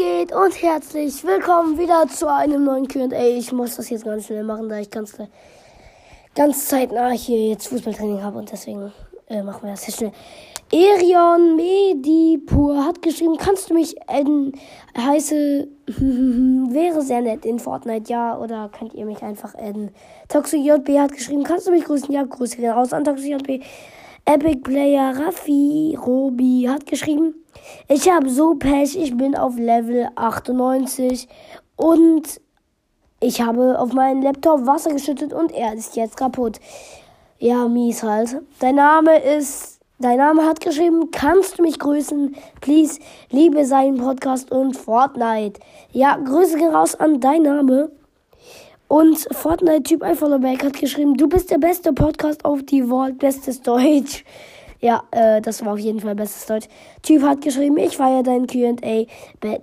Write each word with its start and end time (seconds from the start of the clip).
geht 0.00 0.32
und 0.32 0.62
herzlich 0.62 1.22
willkommen 1.22 1.78
wieder 1.78 2.06
zu 2.08 2.32
einem 2.32 2.64
neuen 2.64 2.88
Q&A. 2.88 3.36
Ich 3.36 3.52
muss 3.52 3.76
das 3.76 3.90
jetzt 3.90 4.06
ganz 4.06 4.24
schnell 4.24 4.42
machen, 4.42 4.70
da 4.70 4.78
ich 4.78 4.90
ganz, 4.90 5.14
ganz 6.34 6.66
zeitnah 6.66 7.10
hier 7.10 7.48
jetzt 7.48 7.68
Fußballtraining 7.68 8.22
habe 8.22 8.38
und 8.38 8.50
deswegen 8.50 8.90
äh, 9.28 9.42
machen 9.42 9.64
wir 9.64 9.72
das 9.72 9.86
jetzt 9.86 9.98
schnell. 9.98 10.12
Erion 10.72 11.56
Medipur 11.56 12.86
hat 12.86 13.02
geschrieben, 13.02 13.36
kannst 13.36 13.68
du 13.68 13.74
mich 13.74 13.96
adden? 14.08 14.52
Heiße, 14.96 15.68
wäre 15.86 17.02
sehr 17.02 17.20
nett 17.20 17.44
in 17.44 17.58
Fortnite, 17.58 18.10
ja, 18.10 18.38
oder 18.38 18.70
könnt 18.70 18.94
ihr 18.94 19.04
mich 19.04 19.22
einfach 19.22 19.54
adden? 19.54 19.90
Toxic 20.28 20.64
JB 20.64 20.98
hat 20.98 21.12
geschrieben, 21.12 21.44
kannst 21.44 21.66
du 21.66 21.70
mich 21.70 21.84
grüßen? 21.84 22.10
Ja, 22.10 22.22
Grüße 22.22 22.56
gehen 22.56 22.70
raus 22.70 22.94
an 22.94 23.04
Toxic 23.04 23.32
JB. 23.32 23.62
Epic 24.24 24.60
Player 24.62 25.18
Raffi 25.18 25.98
Robi 26.00 26.66
hat 26.68 26.86
geschrieben, 26.86 27.34
ich 27.88 28.10
habe 28.10 28.28
so 28.28 28.54
Pech, 28.54 28.96
ich 28.96 29.16
bin 29.16 29.36
auf 29.36 29.56
Level 29.56 30.08
98 30.14 31.28
und 31.76 32.40
ich 33.20 33.40
habe 33.42 33.78
auf 33.78 33.92
meinen 33.92 34.22
Laptop 34.22 34.66
Wasser 34.66 34.92
geschüttet 34.92 35.32
und 35.32 35.52
er 35.52 35.74
ist 35.74 35.96
jetzt 35.96 36.16
kaputt. 36.16 36.58
Ja, 37.38 37.68
mies 37.68 38.02
halt. 38.02 38.40
Dein 38.60 38.76
Name 38.76 39.18
ist, 39.18 39.80
dein 39.98 40.18
Name 40.18 40.44
hat 40.46 40.60
geschrieben, 40.60 41.10
kannst 41.10 41.58
du 41.58 41.62
mich 41.62 41.78
grüßen? 41.78 42.34
Please, 42.60 43.00
liebe 43.30 43.64
seinen 43.64 43.98
Podcast 43.98 44.50
und 44.50 44.76
Fortnite. 44.76 45.60
Ja, 45.92 46.16
Grüße 46.16 46.56
gehen 46.56 46.74
raus 46.74 46.94
an 46.94 47.20
dein 47.20 47.42
Name. 47.42 47.90
Und 48.88 49.28
Fortnite-Typ 49.30 50.02
iFollowback 50.02 50.64
hat 50.64 50.72
geschrieben, 50.72 51.16
du 51.16 51.28
bist 51.28 51.50
der 51.50 51.58
beste 51.58 51.92
Podcast 51.92 52.44
auf 52.44 52.62
die 52.64 52.88
Welt, 52.90 53.18
bestes 53.18 53.62
Deutsch. 53.62 54.24
Ja, 54.80 55.02
äh, 55.10 55.42
das 55.42 55.64
war 55.64 55.74
auf 55.74 55.78
jeden 55.78 56.00
Fall 56.00 56.14
bestes 56.14 56.46
Deutsch. 56.46 56.66
Typ 57.02 57.22
hat 57.22 57.42
geschrieben, 57.42 57.76
ich 57.76 57.98
feiere 57.98 58.22
dein 58.22 58.46
Q&A, 58.46 59.06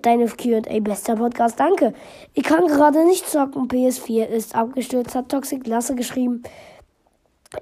deine 0.02 0.28
Q&A 0.28 0.80
bester 0.80 1.16
Podcast, 1.16 1.60
danke. 1.60 1.94
Ich 2.36 2.44
kann 2.44 2.68
gerade 2.68 3.04
nicht 3.06 3.28
zocken, 3.28 3.68
PS4 3.68 4.26
ist 4.26 4.56
abgestürzt, 4.56 5.16
hat 5.16 5.30
Toxic 5.30 5.66
Lasse 5.66 5.95
geschrieben. 5.95 6.44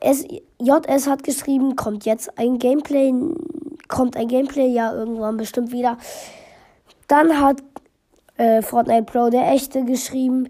S 0.01 0.25
JS 0.59 1.07
hat 1.07 1.23
geschrieben, 1.23 1.75
kommt 1.77 2.05
jetzt 2.05 2.37
ein 2.37 2.59
Gameplay, 2.59 3.13
kommt 3.87 4.17
ein 4.17 4.27
Gameplay, 4.27 4.67
ja, 4.67 4.93
irgendwann 4.93 5.37
bestimmt 5.37 5.71
wieder. 5.71 5.97
Dann 7.07 7.39
hat 7.39 7.63
äh, 8.37 8.61
Fortnite 8.61 9.03
Pro, 9.03 9.29
der 9.29 9.51
echte, 9.51 9.85
geschrieben, 9.85 10.49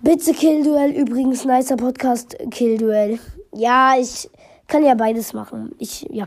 bitte 0.00 0.32
Kill 0.32 0.64
Duell, 0.64 0.90
übrigens 0.90 1.44
nicer 1.44 1.76
Podcast, 1.76 2.36
Kill 2.50 2.78
Duell. 2.78 3.20
Ja, 3.52 3.94
ich 3.96 4.28
kann 4.74 4.82
ja 4.82 4.96
beides 4.96 5.32
machen. 5.34 5.70
Ich, 5.78 6.04
ja. 6.10 6.26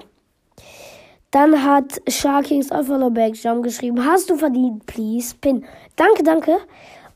Dann 1.31 1.66
hat 1.66 2.02
Sharkings 2.08 2.70
Back 2.70 3.36
Jump 3.44 3.62
geschrieben, 3.62 4.06
hast 4.06 4.30
du 4.30 4.38
verdient, 4.38 4.86
please, 4.86 5.36
Pin. 5.42 5.66
Danke, 5.98 6.23
danke. 6.23 6.58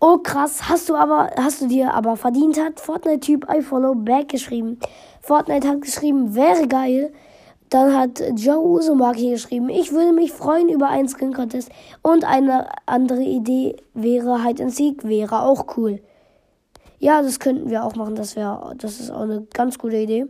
Oh 0.02 0.18
krass, 0.18 0.68
hast 0.68 0.90
du 0.90 0.96
aber, 0.96 1.30
hast 1.38 1.62
du 1.62 1.68
dir 1.68 1.94
aber 1.94 2.18
verdient, 2.18 2.60
hat 2.60 2.82
Fortnite-Typ 2.82 3.48
I 3.50 3.62
follow 3.62 3.96
back 3.96 4.28
geschrieben. 4.28 4.78
Fortnite 5.22 5.66
hat 5.70 5.80
geschrieben, 5.80 6.36
wäre 6.36 6.68
geil. 6.68 7.14
Dann 7.70 7.98
hat 7.98 8.22
Joe 8.36 8.60
Usumaki 8.60 9.30
geschrieben, 9.30 9.70
ich 9.70 9.94
würde 9.94 10.12
mich 10.12 10.34
freuen 10.34 10.68
über 10.68 10.90
einen 10.90 11.08
Skin 11.08 11.32
Contest. 11.32 11.70
Und 12.02 12.26
eine 12.26 12.68
andere 12.88 13.22
Idee 13.22 13.78
wäre 13.94 14.44
Hide 14.44 14.64
and 14.64 14.76
Seek, 14.76 15.08
wäre 15.08 15.44
auch 15.44 15.78
cool. 15.78 16.02
Ja, 17.00 17.22
das 17.22 17.40
könnten 17.40 17.70
wir 17.70 17.86
auch 17.86 17.96
machen, 17.96 18.16
das 18.16 18.36
wäre, 18.36 18.74
das 18.78 19.00
ist 19.00 19.12
auch 19.12 19.22
eine 19.22 19.48
ganz 19.54 19.80
gute 19.80 19.96
Idee. 19.96 20.28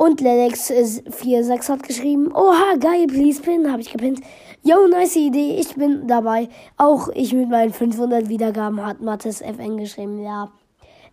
Und 0.00 0.22
Lennox46 0.22 1.68
hat 1.68 1.82
geschrieben, 1.82 2.34
oha, 2.34 2.76
geil, 2.78 3.06
please 3.06 3.42
pin, 3.42 3.70
habe 3.70 3.82
ich 3.82 3.92
gepinnt. 3.92 4.22
Yo, 4.62 4.86
nice 4.86 5.16
Idee, 5.16 5.58
ich 5.60 5.74
bin 5.74 6.06
dabei. 6.06 6.48
Auch 6.78 7.10
ich 7.12 7.34
mit 7.34 7.50
meinen 7.50 7.70
500 7.70 8.30
Wiedergaben 8.30 8.82
hat 8.82 9.02
Mattes 9.02 9.42
FN 9.42 9.76
geschrieben, 9.76 10.22
ja. 10.22 10.50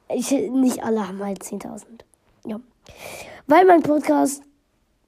Ich, 0.08 0.31
nicht 0.31 0.86
alle 0.86 1.06
haben 1.06 1.22
halt 1.22 1.44
10.000. 1.44 1.84
Ja. 2.46 2.62
Weil 3.47 3.66
mein 3.66 3.84
Podcast, 3.84 4.42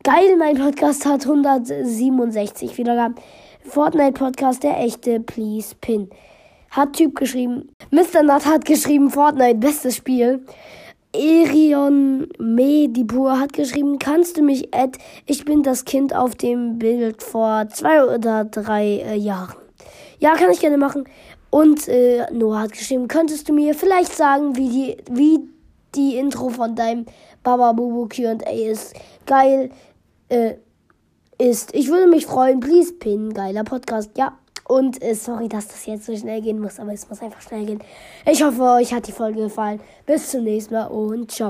geil, 0.03 0.35
mein 0.37 0.57
Podcast 0.57 1.05
hat 1.05 1.25
167 1.25 2.77
Wiedergaben. 2.77 3.15
Fortnite 3.63 4.11
Podcast, 4.11 4.61
der 4.61 4.77
echte, 4.77 5.21
please 5.21 5.73
pin. 5.79 6.09
Hat 6.71 6.91
Typ 6.97 7.15
geschrieben. 7.15 7.69
Mr. 7.91 8.23
Nut 8.23 8.45
hat 8.45 8.65
geschrieben, 8.65 9.09
Fortnite, 9.09 9.55
bestes 9.55 9.95
Spiel. 9.95 10.43
Erion 11.11 12.27
Medipur 12.37 13.39
hat 13.39 13.53
geschrieben, 13.53 13.97
kannst 13.97 14.37
du 14.37 14.43
mich 14.43 14.73
add? 14.75 14.99
Ich 15.25 15.43
bin 15.43 15.63
das 15.63 15.85
Kind 15.85 16.15
auf 16.15 16.35
dem 16.35 16.77
Bild 16.77 17.23
vor 17.23 17.67
zwei 17.69 18.03
oder 18.03 18.45
drei 18.45 18.97
äh, 18.97 19.15
Jahren. 19.15 19.55
Ja, 20.19 20.35
kann 20.35 20.51
ich 20.51 20.59
gerne 20.59 20.77
machen. 20.77 21.05
Und 21.49 21.87
äh, 21.87 22.31
Noah 22.31 22.61
hat 22.61 22.73
geschrieben, 22.73 23.07
könntest 23.07 23.49
du 23.49 23.53
mir 23.53 23.73
vielleicht 23.73 24.13
sagen, 24.13 24.55
wie 24.55 24.69
die, 24.69 24.97
wie 25.09 25.39
die 25.95 26.17
Intro 26.17 26.49
von 26.49 26.75
deinem 26.75 27.07
Baba 27.41 27.71
Bubu 27.71 28.07
Q&A 28.07 28.47
ist? 28.51 28.93
Geil 29.25 29.71
äh, 30.29 30.55
ist. 31.39 31.73
Ich 31.73 31.89
würde 31.89 32.07
mich 32.07 32.27
freuen. 32.27 32.59
Please 32.59 32.93
pin. 32.93 33.33
Geiler 33.33 33.63
Podcast. 33.63 34.11
Ja. 34.15 34.37
Und 34.69 35.01
äh, 35.01 35.15
sorry, 35.15 35.49
dass 35.49 35.67
das 35.67 35.87
jetzt 35.87 36.05
so 36.05 36.15
schnell 36.15 36.41
gehen 36.41 36.59
muss, 36.59 36.79
aber 36.79 36.93
es 36.93 37.09
muss 37.09 37.23
einfach 37.23 37.41
schnell 37.41 37.65
gehen. 37.65 37.79
Ich 38.31 38.43
hoffe, 38.43 38.61
euch 38.61 38.93
hat 38.93 39.07
die 39.07 39.11
Folge 39.11 39.41
gefallen. 39.41 39.79
Bis 40.05 40.29
zum 40.29 40.43
nächsten 40.43 40.75
Mal 40.75 40.85
und 40.85 41.31
ciao. 41.31 41.47